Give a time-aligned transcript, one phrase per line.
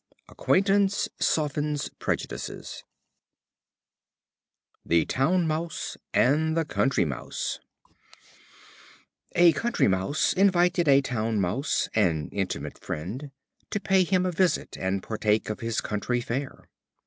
[0.29, 2.83] Acquaintance softens prejudices.
[4.83, 7.59] The Town Mouse and the Country Mouse.
[9.35, 13.29] A Country Mouse invited a Town Mouse, an intimate friend,
[13.69, 16.67] to pay him a visit, and partake of his country fare.